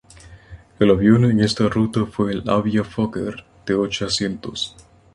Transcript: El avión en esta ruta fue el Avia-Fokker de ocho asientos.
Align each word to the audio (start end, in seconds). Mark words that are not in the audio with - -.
El 0.79 0.89
avión 0.89 1.25
en 1.25 1.41
esta 1.41 1.69
ruta 1.69 2.07
fue 2.07 2.31
el 2.31 2.49
Avia-Fokker 2.49 3.45
de 3.67 3.75
ocho 3.75 4.07
asientos. 4.07 4.75